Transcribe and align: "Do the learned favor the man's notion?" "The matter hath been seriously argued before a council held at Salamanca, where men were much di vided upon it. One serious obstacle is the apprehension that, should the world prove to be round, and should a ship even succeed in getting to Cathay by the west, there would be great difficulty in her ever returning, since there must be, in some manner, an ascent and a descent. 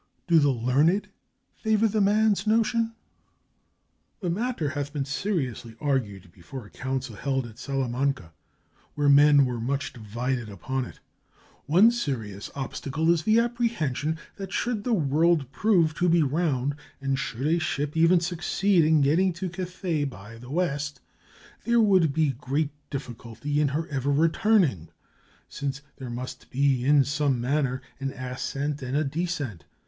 "Do 0.27 0.39
the 0.39 0.49
learned 0.49 1.09
favor 1.53 1.87
the 1.87 2.01
man's 2.01 2.47
notion?" 2.47 2.93
"The 4.19 4.31
matter 4.31 4.69
hath 4.69 4.91
been 4.91 5.05
seriously 5.05 5.75
argued 5.79 6.31
before 6.31 6.65
a 6.65 6.71
council 6.71 7.15
held 7.15 7.45
at 7.45 7.59
Salamanca, 7.59 8.33
where 8.95 9.09
men 9.09 9.45
were 9.45 9.61
much 9.61 9.93
di 9.93 9.99
vided 10.01 10.49
upon 10.49 10.85
it. 10.85 10.99
One 11.67 11.91
serious 11.91 12.49
obstacle 12.55 13.11
is 13.13 13.21
the 13.25 13.39
apprehension 13.39 14.17
that, 14.37 14.51
should 14.51 14.85
the 14.85 14.93
world 14.93 15.51
prove 15.51 15.93
to 15.99 16.09
be 16.09 16.23
round, 16.23 16.73
and 16.99 17.19
should 17.19 17.45
a 17.45 17.59
ship 17.59 17.95
even 17.95 18.19
succeed 18.19 18.83
in 18.83 19.01
getting 19.01 19.31
to 19.33 19.51
Cathay 19.51 20.05
by 20.05 20.39
the 20.39 20.49
west, 20.49 20.99
there 21.63 21.79
would 21.79 22.11
be 22.11 22.31
great 22.31 22.71
difficulty 22.89 23.61
in 23.61 23.67
her 23.67 23.87
ever 23.89 24.11
returning, 24.11 24.89
since 25.47 25.83
there 25.97 26.09
must 26.09 26.49
be, 26.49 26.83
in 26.83 27.03
some 27.03 27.39
manner, 27.39 27.83
an 27.99 28.09
ascent 28.09 28.81
and 28.81 28.97
a 28.97 29.03
descent. 29.03 29.65